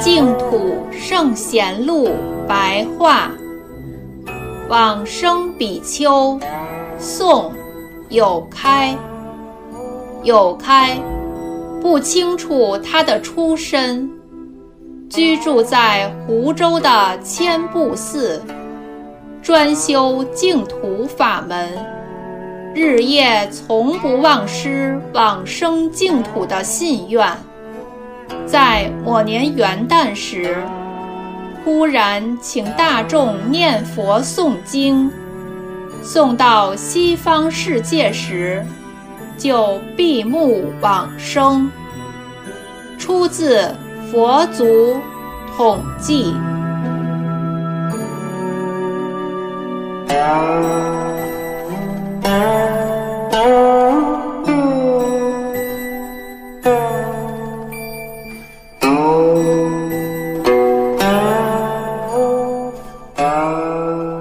[0.00, 2.10] 净土圣贤录
[2.46, 3.32] 白话，
[4.68, 6.38] 往生比丘，
[7.00, 7.52] 宋，
[8.08, 8.96] 有开。
[10.22, 10.96] 有开，
[11.82, 14.08] 不清楚他的出身，
[15.10, 18.40] 居住在湖州的千步寺，
[19.42, 21.72] 专修净土法门，
[22.72, 27.26] 日夜从不忘失往生净土的信愿。
[28.46, 30.56] 在某年元旦时，
[31.64, 35.10] 忽然请大众念佛诵经，
[36.02, 38.64] 诵到西方世界时，
[39.36, 41.70] 就闭目往生。
[42.98, 43.62] 出自
[44.10, 44.96] 《佛祖
[45.56, 46.32] 统记》。
[63.68, 64.17] Música